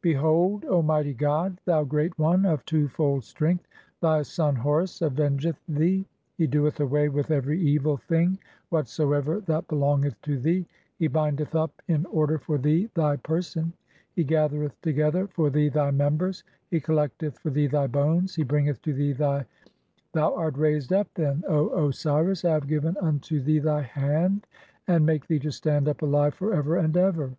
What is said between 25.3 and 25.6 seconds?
to